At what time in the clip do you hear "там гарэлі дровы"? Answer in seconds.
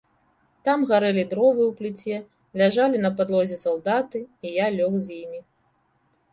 0.69-1.61